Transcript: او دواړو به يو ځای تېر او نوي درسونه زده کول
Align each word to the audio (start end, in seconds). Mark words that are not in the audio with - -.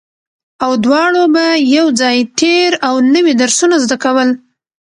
او 0.63 0.71
دواړو 0.85 1.23
به 1.35 1.45
يو 1.75 1.85
ځای 2.01 2.17
تېر 2.39 2.69
او 2.87 2.93
نوي 3.15 3.33
درسونه 3.41 3.75
زده 3.83 3.97
کول 4.03 4.29